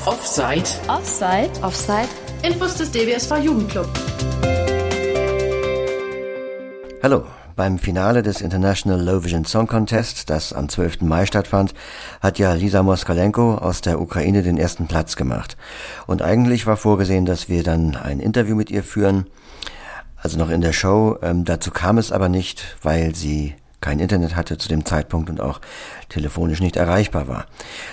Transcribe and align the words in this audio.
auf 0.00 0.06
Offside. 0.06 0.64
Offside. 0.88 1.50
Offside. 1.62 2.08
Infos 2.42 2.74
des 2.76 2.90
DWSV 2.90 3.38
Jugendclub. 3.44 3.88
Hallo. 7.02 7.24
Beim 7.56 7.78
Finale 7.78 8.22
des 8.22 8.40
International 8.40 8.98
Low 8.98 9.22
Vision 9.22 9.44
Song 9.44 9.66
Contest, 9.66 10.30
das 10.30 10.54
am 10.54 10.70
12. 10.70 11.02
Mai 11.02 11.26
stattfand, 11.26 11.74
hat 12.22 12.38
ja 12.38 12.54
Lisa 12.54 12.82
Moskalenko 12.82 13.56
aus 13.56 13.82
der 13.82 14.00
Ukraine 14.00 14.42
den 14.42 14.56
ersten 14.56 14.86
Platz 14.86 15.16
gemacht. 15.16 15.58
Und 16.06 16.22
eigentlich 16.22 16.66
war 16.66 16.78
vorgesehen, 16.78 17.26
dass 17.26 17.50
wir 17.50 17.62
dann 17.62 17.96
ein 17.96 18.20
Interview 18.20 18.56
mit 18.56 18.70
ihr 18.70 18.82
führen, 18.82 19.26
also 20.16 20.38
noch 20.38 20.48
in 20.48 20.62
der 20.62 20.72
Show. 20.72 21.18
Ähm, 21.20 21.44
dazu 21.44 21.70
kam 21.70 21.98
es 21.98 22.12
aber 22.12 22.30
nicht, 22.30 22.78
weil 22.80 23.14
sie 23.14 23.54
kein 23.80 23.98
Internet 23.98 24.36
hatte 24.36 24.58
zu 24.58 24.68
dem 24.68 24.84
Zeitpunkt 24.84 25.30
und 25.30 25.40
auch 25.40 25.60
telefonisch 26.08 26.60
nicht 26.60 26.76
erreichbar 26.76 27.28
war. 27.28 27.46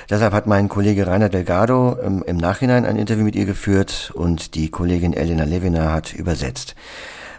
Deshalb 0.10 0.34
hat 0.34 0.48
mein 0.48 0.70
Kollege 0.70 1.08
Rainer 1.08 1.30
Delgado 1.30 1.98
ähm, 2.02 2.24
im 2.28 2.38
Nachhinein 2.38 2.86
ein 2.86 2.98
Interview 2.98 3.24
mit 3.24 3.36
ihr 3.36 3.46
geführt 3.46 4.12
und 4.14 4.56
die 4.56 4.70
Kollegin 4.70 5.14
Elena 5.14 5.46
Levina 5.46 5.92
hat 5.92 6.14
übersetzt. 6.14 6.76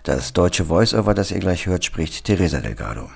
Das 0.02 0.32
deutsche 0.32 0.68
Voiceover, 0.68 1.12
das 1.12 1.30
ihr 1.30 1.40
gleich 1.40 1.66
hört, 1.66 1.84
spricht 1.84 2.24
Teresa 2.24 2.60
Delgado. 2.60 3.10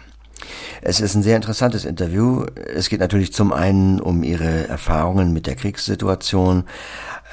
Es 0.83 1.01
ist 1.01 1.15
ein 1.15 1.23
sehr 1.23 1.37
interessantes 1.37 1.85
Interview. 1.85 2.45
Es 2.75 2.89
geht 2.89 3.01
natürlich 3.01 3.33
zum 3.33 3.53
einen 3.53 4.01
um 4.01 4.23
ihre 4.23 4.69
Erfahrungen 4.69 5.33
mit 5.33 5.47
der 5.47 5.55
Kriegssituation. 5.55 6.65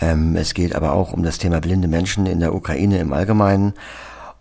Ähm, 0.02 0.35
es 0.35 0.53
geht 0.53 0.75
aber 0.75 0.93
auch 0.93 1.13
um 1.13 1.23
das 1.23 1.39
Thema 1.39 1.59
blinde 1.59 1.88
Menschen 1.88 2.25
in 2.27 2.39
der 2.39 2.53
Ukraine 2.53 2.99
im 2.99 3.11
Allgemeinen, 3.11 3.73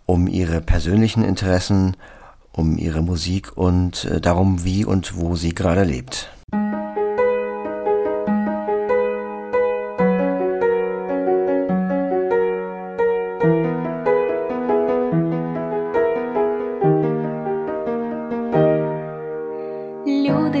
um 0.05 0.27
ihre 0.27 0.61
persönlichen 0.61 1.23
Interessen 1.23 1.97
um 2.58 2.78
ihre 2.78 3.02
Musik 3.02 3.56
und 3.56 4.04
äh, 4.04 4.20
darum, 4.20 4.64
wie 4.64 4.84
und 4.84 5.16
wo 5.16 5.36
sie 5.36 5.54
gerade 5.54 5.84
lebt. 5.84 6.28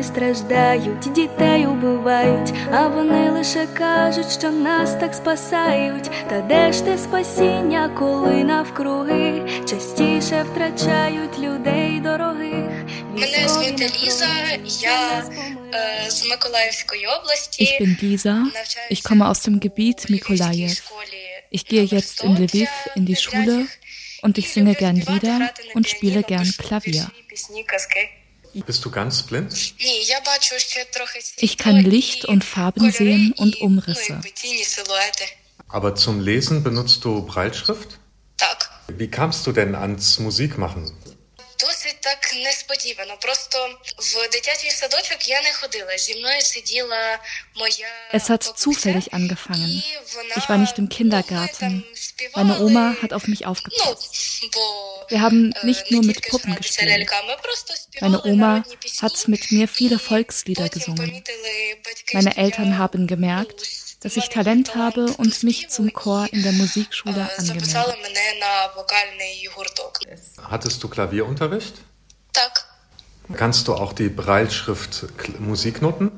страждають, 0.04 1.10
дітей 1.14 1.66
убивають, 1.66 1.77
а 2.72 2.88
вони 2.88 3.30
лише 3.30 3.66
кажуть, 3.66 4.32
що 4.38 4.50
нас 4.50 4.94
так 4.94 5.14
спасають. 5.14 6.10
Та 6.28 6.40
де 6.40 6.72
ж 6.72 6.84
те 6.84 6.98
спасіння, 6.98 7.88
коли 7.98 8.44
навкруги 8.44 9.42
частіше 9.70 10.46
втрачають 10.52 11.38
людей 11.38 12.00
дорогих? 12.00 12.70
Мене 13.14 13.48
звати 13.48 13.90
Ліза, 14.02 14.28
я 14.80 15.24
äh, 15.72 16.10
з 16.10 16.26
Миколаївської 16.30 17.06
області. 17.06 17.64
Ich 17.64 17.80
bin 17.80 17.96
Lisa, 18.02 18.36
ich 18.90 19.02
komme 19.02 19.24
aus 19.26 19.40
dem 19.46 19.60
Gebiet 19.60 20.10
Mikolajew. 20.10 20.82
Ich 21.50 21.64
gehe 21.70 21.84
jetzt 21.96 22.16
in 22.26 22.32
Lviv 22.44 22.70
in 22.96 23.04
die 23.06 23.16
Schule 23.16 23.56
und 24.24 24.38
ich 24.38 24.48
singe 24.54 24.74
gern 24.74 24.96
Lieder 25.08 25.38
und 25.74 25.84
spiele 25.88 26.22
gern 26.22 26.48
Klavier. 26.64 27.06
Bist 28.53 28.83
du 28.85 28.91
ganz 28.91 29.23
blind? 29.23 29.73
Ich 31.37 31.57
kann 31.57 31.77
Licht 31.77 32.25
und 32.25 32.43
Farben 32.43 32.91
sehen 32.91 33.33
und 33.37 33.61
Umrisse. 33.61 34.21
Aber 35.67 35.95
zum 35.95 36.19
Lesen 36.19 36.63
benutzt 36.63 37.03
du 37.05 37.25
Breitschrift? 37.25 37.99
Wie 38.87 39.09
kamst 39.09 39.45
du 39.45 39.51
denn 39.51 39.75
ans 39.75 40.19
Musikmachen? 40.19 40.91
Досить 42.28 42.28
так 42.28 42.34
несподівано. 42.34 43.16
Просто 43.20 43.78
в 43.98 44.32
дитячий 44.32 44.70
садочок 44.70 45.28
я 45.28 45.42
не 45.42 45.52
ходила. 45.52 45.98
Зі 45.98 46.14
мною 46.14 46.40
сиділа 46.40 47.18
моя 47.56 47.88
Es 48.12 48.30
hat 48.30 48.42
zufällig 48.56 49.12
angefangen. 49.12 49.82
Ich 50.36 50.48
war 50.48 50.58
nicht 50.58 50.78
im 50.78 50.88
Kindergarten. 50.88 51.84
Meine 52.36 52.54
Oma 52.64 52.96
hat 53.02 53.12
auf 53.12 53.24
mich 53.32 53.46
aufgepasst. 53.46 54.10
Wir 55.12 55.20
haben 55.20 55.54
nicht 55.62 55.90
nur 55.90 56.02
mit 56.04 56.18
Puppen 56.30 56.54
gespielt. 56.54 57.10
Meine 58.00 58.20
Oma 58.30 58.52
hat 59.02 59.28
mit 59.28 59.52
mir 59.52 59.66
viele 59.68 59.98
Volkslieder 59.98 60.68
gesungen. 60.68 61.10
Meine 62.12 62.36
Eltern 62.36 62.78
haben 62.78 63.06
gemerkt, 63.06 63.58
dass 64.02 64.16
ich 64.20 64.28
Talent 64.28 64.74
habe 64.74 65.04
und 65.22 65.42
mich 65.48 65.68
zum 65.76 65.86
Chor 66.00 66.22
in 66.34 66.42
der 66.42 66.52
Musikschule 66.52 67.22
angemeldet. 67.38 67.76
Hattest 70.54 70.82
du 70.82 70.88
Klavierunterricht? 70.88 71.76
Kannst 73.35 73.67
du 73.67 73.73
auch 73.73 73.93
die 73.93 74.09
Breilschrift 74.09 75.05
Musiknoten? 75.39 76.11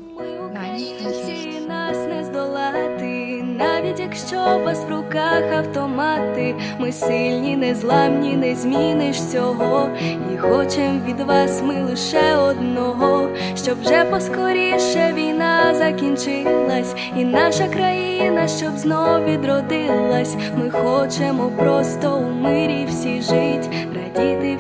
навіть 3.62 4.00
якщо 4.00 4.36
у 4.36 4.66
вас 4.66 4.80
в 4.80 4.90
руках 4.90 5.44
автомати, 5.58 6.56
ми 6.80 6.92
сильні, 6.92 7.58
незламні, 7.58 8.36
не 8.36 8.56
зміниш 8.56 9.22
цього, 9.22 9.90
і 10.34 10.38
хочем 10.38 11.02
від 11.08 11.20
вас 11.20 11.62
ми 11.62 11.84
лише 11.84 12.36
одного, 12.36 13.30
щоб 13.64 13.82
вже 13.82 14.06
поскоріше 14.06 15.14
війна 15.14 15.76
закінчилась, 15.76 16.96
і 17.18 17.26
наша 17.26 17.68
країна, 17.68 18.48
щоб 18.48 18.78
знов 18.78 19.26
відродилась. 19.26 20.36
Ми 20.58 20.70
хочемо 20.70 21.52
просто 21.58 22.18
у 22.18 22.32
мирі 22.32 22.88
всі 22.90 23.22
жить, 23.22 23.70
радіти, 23.96 24.58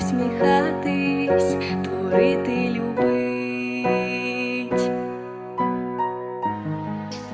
всміхатись, 1.30 1.84
творити 1.84 2.50
любить. 2.50 2.96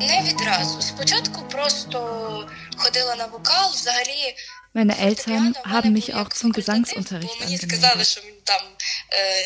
Не 0.00 0.22
відразу. 0.22 0.82
Спочатку 0.82 1.42
просто 1.50 2.48
ходила 2.76 3.16
на 3.16 3.26
вокал, 3.26 3.72
взагалі. 3.72 4.34
Meine 4.74 4.98
Eltern 4.98 5.54
haben 5.74 5.92
mich 5.92 6.14
auch 6.14 6.30
zum 6.30 6.50
Gesangsunterricht 6.52 7.42
angemeldet. 7.42 8.18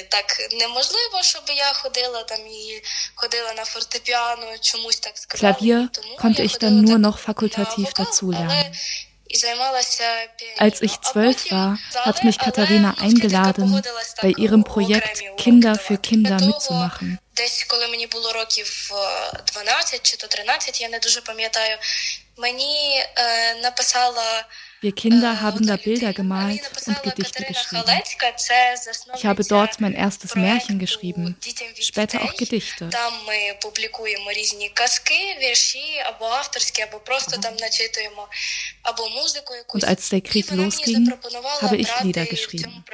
так 0.09 0.27
неможливо, 0.53 1.23
щоб 1.23 1.43
я 1.49 1.73
ходила 1.73 2.23
там 2.23 2.41
і 2.47 2.83
ходила 3.15 3.53
на 3.53 3.65
фортепіано, 3.65 4.59
чомусь 4.61 5.01
так 5.01 5.19
сказали. 5.19 5.53
Klavier 5.53 5.89
konnte 6.19 6.43
ich 6.43 6.59
dann 6.59 6.81
nur 6.85 6.99
noch 6.99 7.19
fakultativ 7.19 7.93
dazulernen. 7.93 8.73
Als 10.59 10.83
ich 10.83 11.01
zwölf 11.01 11.51
war, 11.51 11.79
hat 11.95 12.25
mich 12.25 12.39
Katharina 12.39 12.95
eingeladen, 12.99 13.83
bei 14.23 14.33
ihrem 14.37 14.63
Projekt 14.65 15.23
Kinder 15.37 15.75
für 15.77 15.99
Kinder 15.99 16.41
mitzumachen. 16.41 17.19
Десь, 17.37 17.65
коли 17.65 17.89
мені 17.89 18.07
було 18.07 18.33
років 18.33 18.91
12 19.53 20.03
чи 20.03 20.17
то 20.17 20.27
13, 20.27 20.81
я 20.81 20.89
не 20.89 20.99
дуже 20.99 21.21
пам'ятаю, 21.21 21.79
мені 22.37 23.05
написала 23.63 24.47
Wir 24.81 24.95
Kinder 24.95 25.41
haben 25.41 25.67
da 25.67 25.77
Bilder 25.77 26.13
gemalt 26.13 26.61
und 26.87 27.03
Gedichte 27.03 27.45
geschrieben. 27.45 27.85
Ich 29.15 29.25
habe 29.25 29.43
dort 29.45 29.81
mein 29.81 29.95
erstes 29.95 30.35
Märchen 30.35 30.79
geschrieben, 30.79 31.37
später 31.81 32.23
auch 32.23 32.35
Gedichte. 32.37 32.91
Und 39.69 39.85
als 39.85 40.09
der 40.11 40.21
Krieg 40.21 40.51
losging, 40.51 41.13
habe 41.63 41.77
ich 41.77 42.01
Lieder 42.01 42.27
geschrieben. 42.27 42.85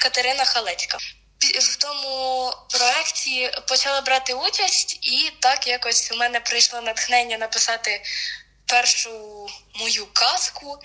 Катерина 0.00 0.46
Халецька 0.46 0.98
В 1.39 1.75
тому 1.75 2.53
проєкті 2.71 3.51
почала 3.67 4.01
брати 4.01 4.33
участь, 4.33 4.99
і 5.01 5.31
так 5.39 5.67
якось 5.67 6.11
у 6.11 6.15
мене 6.15 6.39
прийшло 6.39 6.81
натхнення 6.81 7.37
написати 7.37 8.01
першу 8.65 9.47
мою 9.75 10.07
казку. 10.13 10.77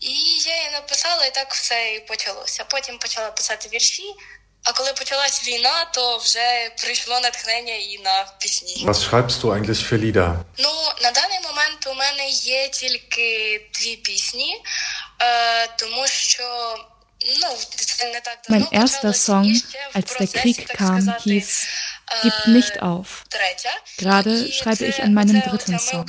І 0.00 0.12
я 0.46 0.56
її 0.56 0.70
написала, 0.72 1.24
і 1.24 1.34
так 1.34 1.54
все 1.54 1.94
і 1.94 2.00
почалося. 2.00 2.64
Потім 2.64 2.98
почала 2.98 3.30
писати 3.30 3.68
вірші. 3.72 4.14
А 4.64 4.72
коли 4.72 4.92
почалась 4.92 5.48
війна, 5.48 5.84
то 5.84 6.16
вже 6.18 6.70
прийшло 6.82 7.20
натхнення 7.20 7.74
і 7.74 7.98
на 7.98 8.26
пісні. 8.38 8.84
Was 8.86 9.10
schreibst 9.10 9.40
du 9.42 9.52
eigentlich 9.52 9.82
für 9.92 9.98
Lieder? 9.98 10.34
Ну, 10.58 10.70
на 11.02 11.10
даний 11.10 11.40
момент 11.40 11.86
у 11.86 11.94
мене 11.94 12.28
є 12.28 12.68
тільки 12.68 13.60
дві 13.74 13.96
пісні, 13.96 14.62
е, 15.22 15.66
тому 15.66 16.06
що 16.06 16.76
Mein 18.48 18.66
erster 18.70 19.12
Song, 19.12 19.60
als 19.92 20.16
der 20.16 20.28
Krieg 20.28 20.68
kam, 20.68 21.14
hieß 21.24 21.66
Gib 22.22 22.46
nicht 22.46 22.82
auf. 22.82 23.24
Gerade 23.98 24.50
schreibe 24.52 24.86
ich 24.86 25.02
an 25.02 25.14
meinem 25.14 25.42
dritten 25.42 25.78
Song. 25.78 26.06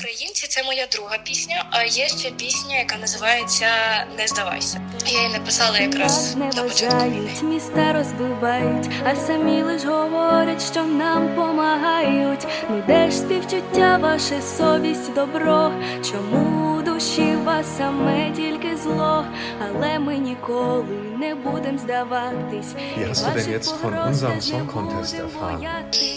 Міста 7.44 7.94
розбивають, 7.94 8.88
а 9.06 9.16
самі 9.16 9.64
лиш 9.64 9.84
говорять, 9.84 10.72
що 10.72 10.84
нам 10.84 11.36
помагають. 11.36 12.48
Ну 12.70 12.84
де 12.88 13.12
ж 13.12 13.18
співчуття, 13.18 14.00
ваша 14.02 14.42
совість, 14.42 15.14
добро? 15.14 15.74
Чому 16.12 16.59
у 16.80 16.82
душі 16.82 17.36
вас 17.36 17.66
саме 17.78 18.32
тільки 18.36 18.78
зло, 18.78 19.26
але 19.62 20.00
ми 20.00 20.18
ніколи 20.18 20.84
не 21.20 21.36
будемо 21.36 21.80
здаватись. 21.80 22.74
Wie 22.98 23.06
hast 23.10 23.26
du 23.26 23.32
denn 23.36 23.52
jetzt 23.52 23.72
von 23.82 23.94
unserem 24.10 24.42
Song 24.42 24.68
Contest 24.74 25.14
erfahren? 25.26 25.62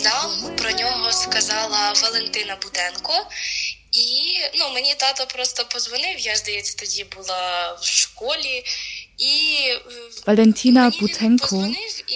Нам 0.05 0.57
про 0.57 0.71
нього 0.71 1.11
сказала 1.11 1.93
Валентина 2.03 2.57
Буденко. 2.63 3.13
І 3.93 4.09
ну, 4.59 4.71
мені 4.75 4.95
тато 4.95 5.27
просто 5.27 5.65
позвонив. 5.65 6.19
Я, 6.19 6.37
здається, 6.37 6.77
тоді 6.79 7.05
була 7.17 7.73
в 7.81 7.85
школі. 7.85 8.65
Valentina 10.25 10.91
Butenko 10.91 11.67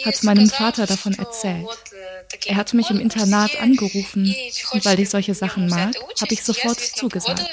hat 0.04 0.22
meinem 0.22 0.48
Vater 0.48 0.87
davon 0.87 1.14
erzählt. 1.14 1.66
Er 2.46 2.56
hat 2.56 2.75
mich 2.75 2.90
im 2.90 3.00
Internat 3.00 3.56
angerufen 3.56 4.34
und 4.72 4.84
weil 4.84 5.00
ich 5.00 5.10
solche 5.10 5.34
Sachen 5.34 5.69
mag, 5.69 5.94
habe 6.20 6.34
ich 6.34 6.43
sofort 6.43 6.81
zugesagt. 6.81 7.40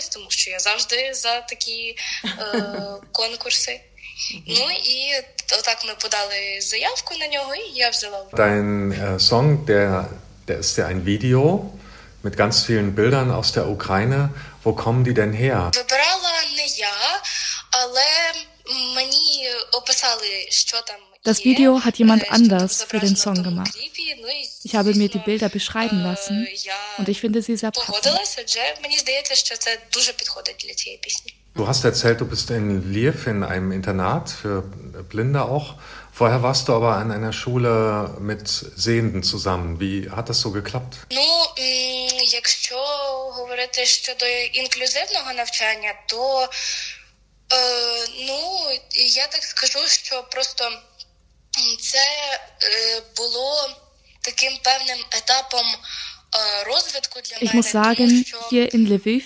Dein 8.36 8.92
äh, 8.92 9.20
Song, 9.20 9.66
der, 9.66 10.10
der 10.48 10.58
ist 10.60 10.78
ja 10.78 10.88
ein 10.88 11.06
Video 11.06 11.78
mit 12.22 12.38
ganz 12.38 12.64
vielen 12.64 12.96
Bildern 12.96 13.32
aus 13.32 13.52
der 13.52 13.68
Ukraine. 13.68 14.34
Wo 14.64 14.74
kommen 14.74 15.04
die 15.04 15.14
denn 15.14 15.34
her? 15.34 15.72
Das 21.23 21.45
Video 21.45 21.85
hat 21.85 21.99
jemand 21.99 22.31
anders 22.31 22.85
für 22.85 22.99
den 22.99 23.17
Song 23.17 23.43
gemacht. 23.43 23.75
Ich 24.63 24.75
habe 24.75 24.95
mir 24.95 25.09
die 25.09 25.19
Bilder 25.19 25.49
beschreiben 25.49 26.03
lassen 26.03 26.47
und 26.99 27.09
ich 27.09 27.21
finde 27.21 27.43
sie 27.43 27.57
sehr 27.57 27.71
passend. 27.71 28.07
Du 31.55 31.67
hast 31.67 31.85
erzählt, 31.85 32.21
du 32.21 32.27
bist 32.27 32.51
in 32.51 32.93
Lviv 32.93 33.27
in 33.27 33.43
einem 33.43 33.73
Internat 33.73 34.31
für 34.31 34.63
Blinde 35.09 35.43
auch. 35.43 35.75
Vorher 36.13 36.43
warst 36.43 36.69
du 36.69 36.75
aber 36.75 36.97
an 36.97 37.11
einer 37.13 37.33
Schule 37.33 38.17
mit 38.21 38.49
Sehenden 38.49 39.23
zusammen. 39.23 39.81
Wie 39.81 40.11
hat 40.11 40.29
das 40.29 40.41
so 40.41 40.51
geklappt? 40.51 40.97
Ну, 41.13 41.29
якщо 42.33 42.77
говорити 43.33 43.87
щодо 43.87 44.27
інклюзивного 44.53 45.33
навчання, 45.33 45.95
то 46.07 46.49
Е, 47.53 48.07
Ну, 48.27 48.71
я 48.95 49.27
так 49.27 49.45
скажу, 49.45 49.89
що 49.89 50.23
просто 50.23 50.83
це 51.81 51.99
е, 52.63 53.03
було 53.17 53.71
таким 54.21 54.59
певним 54.63 54.99
етапом 55.13 55.67
розвитку 56.67 57.21
для 57.21 57.37
мене. 57.37 57.51
Ich 57.51 57.55
muss 57.55 57.73
sagen, 57.73 58.25
hier 58.51 58.75
in 58.75 58.87
Lviv 58.89 59.23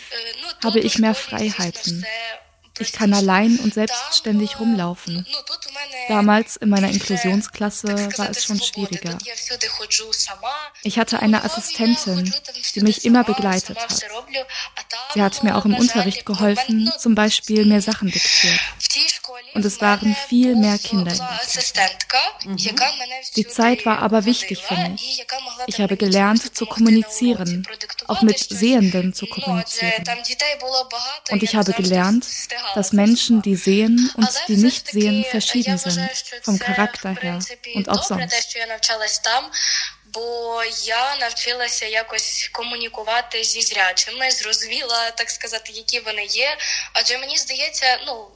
habe 0.63 0.81
ich 0.81 0.99
mehr 0.99 1.15
Freiheiten. 1.15 2.05
Ich 2.80 2.92
kann 2.92 3.14
allein 3.14 3.60
und 3.60 3.74
selbstständig 3.74 4.60
rumlaufen. 4.60 5.26
Damals 6.08 6.56
in 6.58 6.70
meiner 6.70 6.90
Inklusionsklasse 6.90 8.10
war 8.18 8.30
es 8.30 8.46
schon 8.46 8.62
schwieriger. 8.62 9.18
Ich 10.84 11.00
hatte 11.00 11.20
eine 11.20 11.44
Assistentin, 11.44 12.34
die 12.76 12.82
mich 12.82 13.06
immer 13.06 13.24
begleitet 13.24 13.78
hat. 13.78 14.04
Sie 15.14 15.22
hat 15.22 15.44
mir 15.44 15.56
auch 15.56 15.66
im 15.66 15.76
Unterricht 15.76 16.26
geholfen, 16.26 16.92
zum 16.98 17.16
Beispiel 17.16 17.66
mir 17.66 17.82
Sachen 17.82 18.10
diktiert. 18.10 18.60
Und 19.54 19.66
es 19.66 19.82
waren 19.82 20.16
viel 20.28 20.56
mehr 20.56 20.78
Kinder. 20.78 21.14
Die 23.36 23.48
Zeit 23.48 23.86
war 23.86 24.00
aber 24.00 24.26
wichtig 24.26 24.64
für 24.64 24.76
mich. 24.76 25.26
Ich 25.68 25.80
habe 25.80 25.98
gelernt 25.98 26.56
zu 26.56 26.66
kommunizieren, 26.66 27.68
auch 28.08 28.22
mit 28.22 28.40
Sehenden 28.40 29.14
zu 29.14 29.26
kommunizieren. 29.26 30.04
Und 31.32 31.44
ich 31.44 31.56
habe 31.56 31.74
gelernt, 31.74 32.26
dass 32.76 32.92
Menschen, 32.94 33.42
die 33.42 33.56
sehen 33.56 34.12
und 34.16 34.30
die 34.48 34.58
nicht 34.58 34.92
sehen, 34.92 35.26
verschieden 35.26 35.78
sind, 35.78 36.10
vom 36.44 36.60
Charakter 36.60 37.16
her 37.16 37.40
und 37.76 37.90
auch 37.90 38.04
sonst. 38.04 38.34
Бо 40.14 40.64
я 40.84 41.16
навчилася 41.16 41.86
якось 41.86 42.50
комунікувати 42.54 43.44
зі 43.44 43.62
зрячими, 43.62 44.32
зрозуміла, 44.32 45.12
так 45.12 45.30
сказати, 45.30 45.72
які 45.72 46.00
вони 46.00 46.26
є. 46.26 46.58
Адже 46.94 47.18
мені 47.18 47.38
здається, 47.38 48.00
ну 48.08 48.32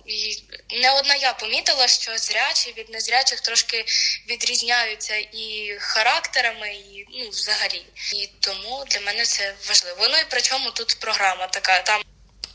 не 0.82 0.92
одна 0.92 1.16
я 1.16 1.34
помітила, 1.34 1.88
що 1.88 2.18
зрячі 2.18 2.74
від 2.78 2.90
незрячих 2.90 3.42
трошки 3.42 3.86
відрізняються 4.30 5.16
і 5.16 5.76
характерами, 5.80 6.70
і 6.70 7.06
ну 7.20 7.30
взагалі. 7.30 7.86
І 8.14 8.30
тому 8.40 8.86
для 8.88 9.00
мене 9.00 9.26
це 9.26 9.54
важливо. 9.68 10.08
Ну 10.12 10.18
і 10.18 10.26
причому 10.30 10.72
тут 10.72 10.98
програма 11.00 11.48
така 11.48 11.82
там. 11.82 12.02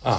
А. 0.05 0.19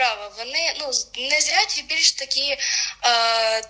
справа. 0.00 0.32
Вони 0.38 0.74
ну 0.80 0.86
незрячі 1.30 1.82
більш 1.88 2.12
такі 2.12 2.50
е, 2.50 2.58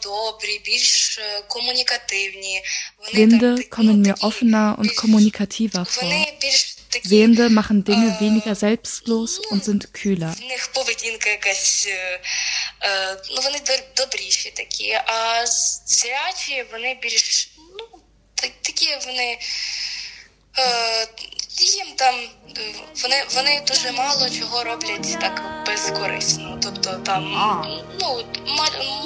добрі, 0.02 0.60
більш 0.64 1.20
комунікативні. 1.48 2.62
Вони 2.98 3.26
Blinde 3.26 3.40
там, 3.40 3.64
kommen 3.70 4.02
mir 4.02 4.16
offener 4.20 4.78
und 4.78 4.94
kommunikativer 4.94 5.84
vor. 5.84 6.02
Вони 6.02 6.38
більш 6.40 6.76
такі, 6.88 7.08
Sehende 7.08 7.48
machen 7.50 7.84
Dinge 7.84 8.10
äh, 8.16 8.20
weniger 8.20 8.54
selbstlos 8.54 9.40
ну, 9.42 9.50
und 9.50 9.64
sind 9.64 9.82
kühler. 9.92 10.32
В 10.34 10.40
них 10.40 10.68
поведінка 10.72 11.30
якась, 11.30 11.86
е, 11.88 12.20
ну 13.30 13.40
вони 13.42 13.60
добріші 13.96 14.50
такі, 14.50 14.92
а 14.92 15.46
зрячі 15.86 16.64
вони 16.72 16.98
більш 17.02 17.50
ну 17.78 18.00
такі 18.62 18.98
вони. 19.06 19.38
Е, 20.58 21.08
їм 21.58 21.86
там 21.96 22.14
вони 23.03 23.15
вони 23.35 23.61
дуже 23.67 23.91
мало 23.91 24.29
чого 24.29 24.63
роблять 24.63 25.17
так 25.21 25.41
безкорисно. 25.67 26.57
Тобто 26.63 26.91
там 27.05 27.23
ну 27.99 28.07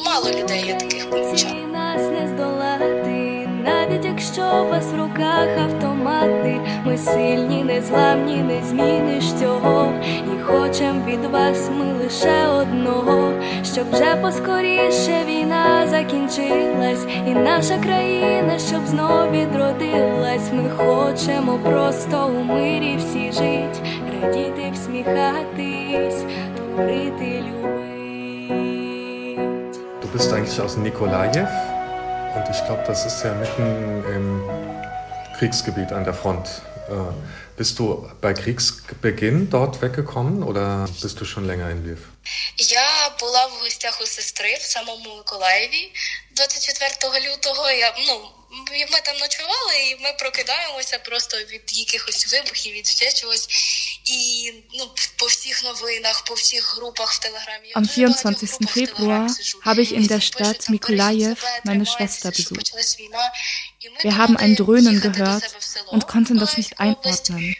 мало 0.05 0.29
людей 0.29 0.65
є 0.67 0.73
таких 0.73 1.09
помічав. 1.09 1.67
Нас 1.73 2.01
не 2.01 2.27
здолати, 2.27 3.47
навіть 3.63 4.05
якщо 4.05 4.41
у 4.41 4.69
вас 4.69 4.85
в 4.85 4.95
руках 4.95 5.47
автомати, 5.57 6.61
ми 6.85 6.97
сильні, 6.97 7.63
незламні, 7.63 8.35
не 8.35 8.67
зміниш 8.67 9.23
цього, 9.39 9.93
і 10.35 10.43
хочем 10.43 11.05
від 11.05 11.25
вас 11.25 11.69
ми 11.69 11.93
лише 12.03 12.47
одного, 12.47 13.33
щоб 13.75 13.91
вже 13.91 14.15
поскоріше 14.15 15.25
війна 15.27 15.87
закінчилась, 15.87 17.05
і 17.27 17.29
наша 17.29 17.77
країна, 17.77 18.59
щоб 18.59 18.87
знов 18.87 19.31
відродилась. 19.31 20.51
Ми 20.53 20.69
хочемо 20.69 21.59
просто 21.59 22.27
у 22.27 22.43
мирі 22.43 22.97
всі 22.97 23.31
жить, 23.31 23.81
радіти, 24.21 24.71
всміхатись, 24.73 26.23
творити 26.55 27.43
любить. 27.47 27.65
Du 30.13 30.35
eigentlich 30.35 30.59
aus 30.61 30.77
Nikolajew 30.77 31.49
und 32.35 32.45
ich 32.53 32.61
glaube, 32.65 32.83
das 32.87 33.05
ist 33.05 33.25
ja 33.25 33.33
mitten 33.41 33.67
im 34.15 34.25
Kriegsgebiet 35.37 35.91
an 35.91 36.03
der 36.05 36.13
Front. 36.13 36.47
Äh, 36.88 37.12
bist 37.56 37.78
du 37.78 38.10
bei 38.20 38.32
Kriegsbeginn 38.34 39.50
dort 39.50 39.80
weggekommen 39.82 40.42
oder 40.42 40.88
bist 41.02 41.20
du 41.20 41.24
schon 41.24 41.46
länger 41.46 41.70
in 41.70 41.84
Lviv? 41.84 41.98
Я 42.56 43.10
була 43.20 43.46
в 43.46 43.60
гостях 43.60 44.00
у 44.00 44.06
сестри 44.06 44.54
в 44.54 44.62
самому 44.62 45.16
Миколаєві 45.16 45.92
24 46.30 47.30
лютого. 47.30 47.70
Я 47.70 47.94
ну 48.06 48.20
ми 48.92 49.00
там 49.04 49.16
ночували, 49.16 49.74
і 49.90 50.02
ми 50.02 50.12
прокидаємося 50.12 50.98
просто 50.98 51.36
від 51.36 51.78
якихось 51.78 52.32
вибухів, 52.32 52.74
від 52.74 52.86
ще 52.86 53.12
чогось. 53.12 53.48
І 54.04 54.52
ну 54.74 54.90
по 55.16 55.26
всіх 55.26 55.64
новинах, 55.64 56.24
по 56.24 56.34
всіх 56.34 56.76
групах 56.76 57.12
в 57.12 57.18
Телеграмі. 57.18 57.72
Am 57.76 58.22
24. 58.22 58.86
Februar 58.86 59.30
habe 59.64 59.80
ich 59.82 59.92
in 59.92 60.08
der 60.08 60.20
Stadt 60.20 60.68
Mikolajew 60.68 61.36
meine 61.64 61.86
Schwester 61.86 62.30
besucht. 62.30 62.72
Wir 64.02 64.16
haben 64.16 64.36
ein 64.36 64.56
Dröhnen 64.56 65.00
gehört 65.00 65.42
und 65.88 66.06
konnten 66.06 66.38
das 66.38 66.56
nicht 66.56 66.80
einordnen. 66.80 67.56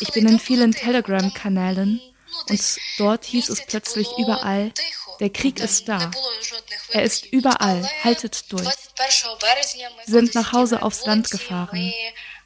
Ich 0.00 0.12
bin 0.12 0.28
in 0.28 0.38
vielen 0.38 0.72
Telegram-Kanälen 0.72 2.00
und 2.48 2.78
dort 2.98 3.24
hieß 3.24 3.48
es 3.48 3.66
plötzlich 3.66 4.08
überall, 4.18 4.72
der 5.20 5.30
Krieg 5.30 5.58
ist 5.60 5.88
da. 5.88 6.10
Er 6.90 7.02
ist 7.02 7.26
überall. 7.26 7.88
Haltet 8.04 8.50
durch. 8.52 8.64
Wir 8.64 9.92
sind 10.06 10.34
nach 10.34 10.52
Hause 10.52 10.82
aufs 10.82 11.04
Land 11.06 11.30
gefahren. 11.30 11.92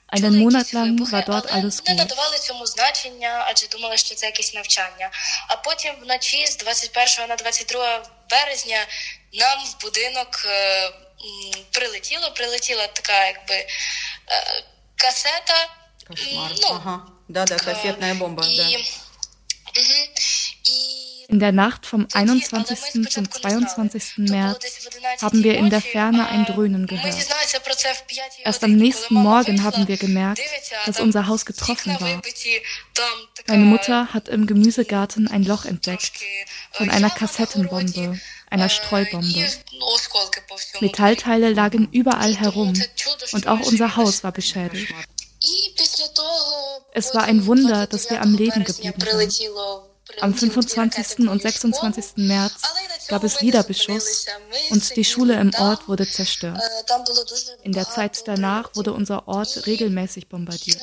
Einen 0.09 0.39
Monat 0.41 0.73
lang 0.73 0.99
war 1.11 1.23
dort 1.23 1.51
alles 1.51 1.83
gut. 1.85 1.97
надавали 1.97 2.39
цьому 2.39 2.67
значення, 2.67 3.45
адже 3.49 3.69
думали, 3.69 3.97
що 3.97 4.15
це 4.15 4.27
якесь 4.27 4.55
навчання. 4.55 5.11
А 5.49 5.57
потім 5.57 5.95
вночі 6.03 6.47
з 6.47 6.57
21 6.57 7.29
на 7.29 7.37
22 7.37 8.05
березня 8.31 8.87
нам 9.33 9.59
в 9.65 9.83
будинок 9.83 10.29
прилетіло, 11.71 12.33
прилетіла 12.37 12.87
така 12.87 13.27
якби 13.27 13.67
касета. 14.97 15.69
Кошмар. 16.09 16.53
Ну, 16.63 16.69
ага. 16.69 17.07
Да-да, 17.29 17.57
кассетная 17.57 18.15
бомба, 18.15 18.45
и, 18.45 18.57
да. 18.57 18.65
Угу. 18.65 20.23
In 21.29 21.39
der 21.39 21.53
Nacht 21.53 21.87
vom 21.87 22.07
21. 22.13 23.09
zum 23.09 23.31
22. 23.31 24.19
März 24.19 24.91
haben 25.23 25.43
wir 25.43 25.57
in 25.57 25.71
der 25.71 25.81
Ferne 25.81 26.29
ein 26.29 26.45
Dröhnen 26.45 26.87
gehört. 26.87 27.17
Erst 28.45 28.65
am 28.65 28.73
nächsten 28.73 29.15
Morgen 29.15 29.63
haben 29.63 29.89
wir 29.89 29.97
gemerkt, 29.97 30.43
dass 30.85 31.01
unser 31.01 31.29
Haus 31.29 31.47
getroffen 31.47 31.99
war. 31.99 32.21
Meine 33.47 33.65
Mutter 33.65 34.13
hat 34.13 34.29
im 34.29 34.47
Gemüsegarten 34.47 35.27
ein 35.27 35.45
Loch 35.45 35.65
entdeckt 35.65 36.13
von 36.73 36.91
einer 36.91 37.09
Kassettenbombe, 37.09 38.21
einer 38.50 38.70
Streubombe. 38.70 39.48
Metallteile 40.80 41.52
lagen 41.54 41.90
überall 41.92 42.36
herum 42.36 42.74
und 43.34 43.48
auch 43.48 43.60
unser 43.62 43.96
Haus 43.96 44.24
war 44.24 44.32
beschädigt. 44.32 44.94
Es 46.94 47.14
war 47.14 47.24
ein 47.24 47.46
Wunder, 47.46 47.88
dass 47.88 48.10
wir 48.10 48.22
am 48.22 48.34
Leben 48.36 48.64
geblieben 48.64 49.02
sind. 49.02 49.42
Am 50.22 50.34
25. 50.34 51.28
und 51.28 51.42
26. 51.42 52.06
März 52.16 52.54
gab 53.08 53.24
es 53.24 53.42
wieder 53.42 53.64
Beschuss 53.64 54.26
und 54.70 54.96
die 54.96 55.04
Schule 55.04 55.36
im 55.40 55.54
Ort 55.56 55.88
wurde 55.88 56.08
zerstört. 56.08 56.60
In 57.64 57.74
der 57.74 57.90
Zeit 57.90 58.28
danach 58.28 58.76
wurde 58.76 58.94
unser 58.94 59.28
Ort 59.28 59.66
regelmäßig 59.68 60.30
bombardiert. 60.30 60.80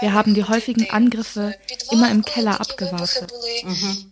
Wir 0.00 0.12
haben 0.12 0.34
die 0.34 0.44
häufigen 0.44 0.90
Angriffe 0.90 1.54
immer 1.90 2.10
im 2.10 2.24
Keller 2.24 2.60
abgewartet. 2.60 3.30
Mhm. 3.64 4.11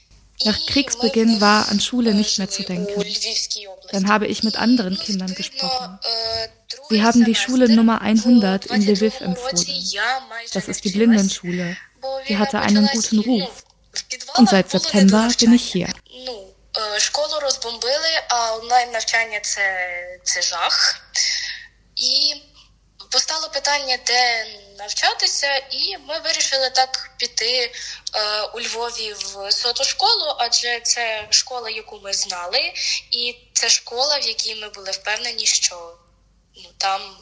Nach 0.44 0.58
Kriegsbeginn 0.66 1.40
war 1.40 1.68
an 1.68 1.80
Schule 1.80 2.14
nicht 2.14 2.38
mehr 2.38 2.50
zu 2.50 2.62
denken. 2.62 3.02
Dann 3.90 4.08
habe 4.08 4.26
ich 4.26 4.42
mit 4.42 4.56
anderen 4.56 4.98
Kindern 4.98 5.34
gesprochen. 5.34 5.98
Sie 6.90 7.02
haben 7.02 7.24
die 7.24 7.34
Schule 7.34 7.68
Nummer 7.68 8.02
100 8.02 8.66
in 8.66 8.82
Lviv 8.82 9.20
empfohlen. 9.20 9.66
Das 10.52 10.68
ist 10.68 10.84
die 10.84 10.90
Blindenschule. 10.90 11.76
Die 12.28 12.36
hatte 12.36 12.60
einen 12.60 12.86
guten 12.88 13.20
Ruf. 13.20 13.64
Und 14.36 14.50
seit 14.50 14.70
September 14.70 15.28
bin 15.40 15.54
ich 15.54 15.72
hier. 15.72 15.88
Школу 16.98 17.38
розбомбили, 17.40 18.22
а 18.28 18.56
онлайн 18.56 18.90
навчання 18.90 19.40
це, 19.42 19.60
це 20.24 20.42
жах. 20.42 21.00
І 21.96 22.34
постало 23.11 23.49
питання, 23.49 23.97
де 24.05 24.47
навчатися, 24.77 25.55
і 25.55 25.97
ми 25.97 26.19
вирішили 26.19 26.69
так 26.69 27.11
піти 27.17 27.71
е, 28.15 28.41
у 28.41 28.61
Львові 28.61 29.13
в 29.13 29.51
соту 29.51 29.83
школу, 29.83 30.35
адже 30.37 30.79
це 30.79 31.27
школа, 31.29 31.69
яку 31.69 31.99
ми 31.99 32.13
знали, 32.13 32.73
і 33.11 33.35
це 33.53 33.69
школа, 33.69 34.19
в 34.19 34.27
якій 34.27 34.55
ми 34.55 34.69
були 34.69 34.91
впевнені, 34.91 35.45
що 35.45 35.97
ну 36.55 36.69
там. 36.77 37.17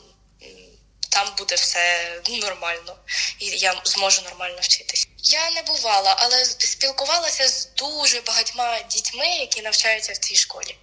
Там 1.11 1.27
буде 1.37 1.55
все 1.55 2.13
нормально, 2.29 2.95
і 3.39 3.45
я 3.45 3.81
зможу 3.83 4.21
нормально 4.21 4.57
вчитись. 4.61 5.07
Я 5.17 5.51
не 5.51 5.61
бувала, 5.61 6.15
але 6.19 6.45
спілкувалася 6.45 7.47
з 7.47 7.73
дуже 7.73 8.21
багатьма 8.21 8.79
дітьми, 8.79 9.27
які 9.27 9.61
навчаються 9.61 10.13
в 10.13 10.17
цій 10.17 10.35
школі. 10.35 10.75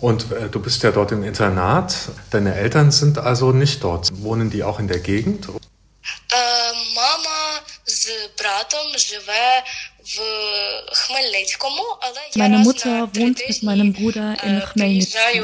Und 0.00 0.30
äh, 0.30 0.48
du 0.48 0.60
bist 0.60 0.82
ja 0.82 0.92
dort 0.92 1.12
im 1.12 1.24
Internat. 1.24 1.94
Deine 2.30 2.54
Eltern 2.54 2.90
sind 2.90 3.18
also 3.18 3.52
nicht 3.52 3.82
dort. 3.82 4.10
Wohnen 4.22 4.50
die 4.50 4.62
auch 4.62 4.78
in 4.78 4.88
der 4.88 5.00
Gegend? 5.00 5.48
Meine 12.36 12.58
Mutter 12.58 13.08
wohnt 13.14 13.42
mit 13.48 13.62
meinem 13.62 13.92
Bruder 13.92 14.36
in 14.42 14.60
Chmelnytskyi. 14.60 15.42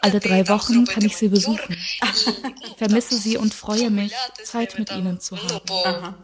Alle 0.00 0.20
drei 0.20 0.48
Wochen 0.48 0.84
kann 0.86 1.04
ich 1.04 1.16
sie 1.16 1.28
besuchen. 1.28 1.76
Vermisse 2.78 3.16
sie 3.16 3.36
und 3.36 3.54
freue 3.54 3.90
mich, 3.90 4.12
Zeit 4.42 4.78
mit 4.78 4.90
ihnen 4.90 5.20
zu 5.20 5.36
haben. 5.36 5.70
Aha. 5.84 6.14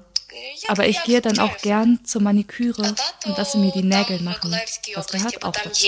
Aber 0.68 0.86
ich 0.88 1.02
gehe 1.04 1.22
dann 1.22 1.40
auch 1.40 1.58
gern 1.58 2.00
zur 2.04 2.22
Maniküre 2.22 2.96
und 3.26 3.38
lasse 3.38 3.58
mir 3.58 3.72
die 3.72 3.84
Nägel 3.84 4.20
machen. 4.22 4.52
Das 4.94 5.12
gehört 5.12 5.44
auch 5.44 5.52
dazu. 5.52 5.88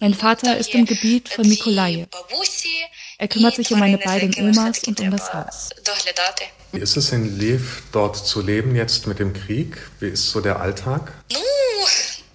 Mein 0.00 0.14
Vater 0.14 0.56
ist 0.56 0.74
im 0.74 0.86
Gebiet 0.86 1.28
von 1.28 1.46
Mikolaje. 1.46 2.08
Er 3.18 3.28
kümmert 3.28 3.54
sich 3.56 3.70
um 3.72 3.78
meine 3.78 3.98
beiden 3.98 4.34
Omas 4.34 4.82
und 4.84 4.98
um 5.00 5.10
das 5.10 5.32
Haus. 5.32 5.70
Wie 6.72 6.80
ist 6.80 6.96
es 6.96 7.12
in 7.12 7.36
Lviv 7.36 7.82
dort 7.92 8.16
zu 8.16 8.40
leben 8.40 8.74
jetzt 8.76 9.06
mit 9.06 9.18
dem 9.18 9.34
Krieg? 9.34 9.76
Wie 10.00 10.08
ist 10.08 10.30
so 10.30 10.40
der 10.40 10.60
Alltag? 10.60 11.12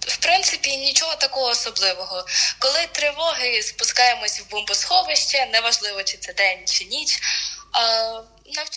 В 0.06 0.16
принципі, 0.16 0.76
нічого 0.76 1.14
такого 1.14 1.46
особливого. 1.48 2.24
Коли 2.58 2.86
тривоги 2.92 3.62
спускаємось 3.62 4.40
в 4.40 4.50
бомбосховище, 4.50 5.46
неважливо, 5.52 6.02
чи 6.02 6.16
це 6.16 6.32
день 6.32 6.58
чи 6.66 6.84
ніч. 6.84 7.20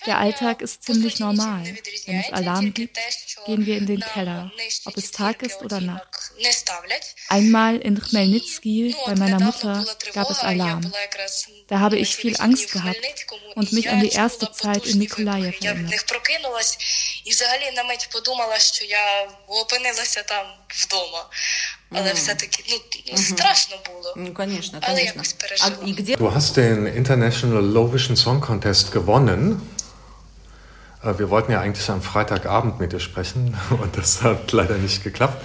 Der 0.06 0.18
Alltag 0.18 0.62
ist 0.62 0.84
ziemlich 0.84 1.18
normal. 1.18 1.64
Wenn 2.06 2.20
es 2.20 2.32
Alarm 2.32 2.72
gibt, 2.72 2.96
gehen 3.46 3.66
wir 3.66 3.76
in 3.76 3.86
den 3.86 4.00
Keller, 4.00 4.52
ob 4.84 4.96
es 4.96 5.10
Tag 5.10 5.42
ist 5.42 5.62
oder 5.62 5.80
Nacht. 5.80 6.06
Einmal 7.28 7.78
in 7.78 8.00
Chmelnytsky 8.00 8.94
bei 9.06 9.14
meiner 9.16 9.40
Mutter 9.40 9.84
gab 10.12 10.30
es 10.30 10.38
Alarm. 10.40 10.92
Da 11.68 11.80
habe 11.80 11.96
ich 11.98 12.14
viel 12.14 12.36
Angst 12.40 12.72
gehabt 12.72 13.00
und 13.56 13.72
mich 13.72 13.88
an 13.90 14.00
die 14.00 14.10
erste 14.10 14.50
Zeit 14.52 14.86
in 14.86 14.98
Nikolajew 14.98 15.52
erinnert. 15.62 15.92
Але 21.91 22.13
все-таки 22.13 22.63
ну, 23.11 23.17
страшно 23.17 23.77
було. 23.85 24.13
Ну, 24.17 24.33
конечно, 24.33 24.79
Але 24.81 25.03
якось 25.03 25.33
пережила. 25.33 25.71
А, 25.81 25.85
где... 25.85 26.15
Du 26.15 26.33
hast 26.35 26.55
den 26.57 26.87
International 26.87 27.63
Lovision 27.73 28.15
Song 28.15 28.41
Contest 28.41 28.91
gewonnen. 28.91 29.61
Äh, 31.03 31.17
wir 31.17 31.29
wollten 31.29 31.51
ja 31.51 31.61
eigentlich 31.61 31.89
am 31.89 32.01
Freitagabend 32.01 32.79
mit 32.79 32.91
dir 32.91 32.99
sprechen 32.99 33.57
und 33.81 33.97
das 33.97 34.21
hat 34.21 34.51
leider 34.51 34.77
nicht 34.77 35.03
geklappt. 35.03 35.43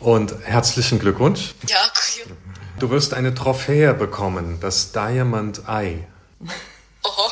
Und 0.00 0.34
herzlichen 0.44 0.98
Glückwunsch. 0.98 1.54
Danke. 1.62 2.36
Du 2.78 2.90
wirst 2.90 3.14
eine 3.14 3.34
Trophäe 3.34 3.94
bekommen, 3.94 4.58
das 4.60 4.92
Diamond 4.92 5.62
Eye. 5.66 6.06
Oho. 7.02 7.30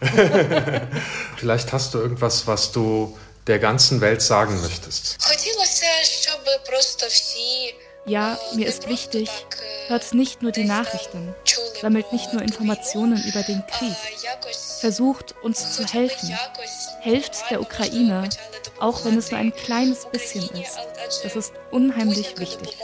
Vielleicht 1.37 1.73
hast 1.73 1.93
du 1.93 1.99
irgendwas, 1.99 2.47
was 2.47 2.71
du 2.71 3.17
der 3.46 3.58
ganzen 3.58 4.00
Welt 4.00 4.22
sagen 4.22 4.60
möchtest? 4.60 5.18
Ja, 8.04 8.38
mir 8.54 8.66
ist 8.66 8.88
wichtig, 8.88 9.30
hört 9.86 10.12
nicht 10.12 10.42
nur 10.42 10.50
die 10.50 10.64
Nachrichten, 10.64 11.34
sammelt 11.80 12.12
nicht 12.12 12.32
nur 12.32 12.42
Informationen 12.42 13.22
über 13.24 13.42
den 13.42 13.64
Krieg, 13.66 13.94
versucht 14.80 15.36
uns 15.42 15.72
zu 15.72 15.86
helfen, 15.86 16.36
helft 17.00 17.48
der 17.50 17.60
Ukraine, 17.60 18.28
auch 18.80 19.04
wenn 19.04 19.16
es 19.16 19.30
nur 19.30 19.38
ein 19.38 19.54
kleines 19.54 20.06
bisschen 20.06 20.48
ist. 20.60 20.78
Das 21.22 21.36
ist 21.36 21.52
unheimlich 21.70 22.38
wichtig. 22.38 22.76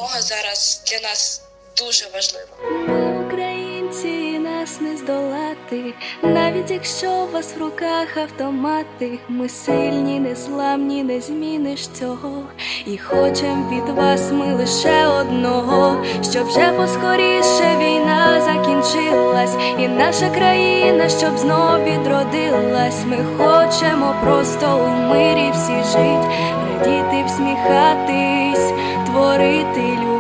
Ukrainці 3.29 4.28
нас 4.69 4.81
не 4.81 4.97
здолати, 4.97 5.95
навіть 6.23 6.71
якщо 6.71 7.07
у 7.07 7.33
вас 7.33 7.55
в 7.57 7.61
руках 7.61 8.17
автомати, 8.17 9.19
ми 9.29 9.49
сильні, 9.49 10.21
незламні, 10.21 11.05
не 11.05 11.21
зміниш 11.21 11.89
цього. 11.89 12.43
І 12.87 12.99
хочем 12.99 13.69
від 13.71 13.97
вас 13.97 14.33
ми 14.33 14.55
лише 14.55 15.07
одного, 15.07 16.05
щоб 16.33 16.47
вже 16.47 16.73
поскоріше 16.73 17.77
війна 17.81 18.41
закінчилась, 18.41 19.57
і 19.79 19.89
наша 19.89 20.31
країна, 20.31 21.09
щоб 21.09 21.39
знов 21.39 21.85
відродилась. 21.85 23.05
Ми 23.07 23.19
хочемо 23.37 24.15
просто 24.25 24.85
у 24.85 25.11
мирі 25.11 25.51
всі 25.55 25.73
жить, 25.73 26.29
радіти, 26.71 27.25
всміхатись, 27.27 28.73
творити. 29.07 30.18